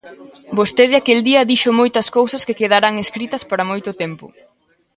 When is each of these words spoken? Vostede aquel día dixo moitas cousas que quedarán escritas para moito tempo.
Vostede 0.57 0.95
aquel 0.97 1.19
día 1.29 1.47
dixo 1.51 1.71
moitas 1.79 2.07
cousas 2.17 2.45
que 2.47 2.57
quedarán 2.59 2.95
escritas 3.03 3.43
para 3.49 3.67
moito 3.71 3.91
tempo. 4.01 4.25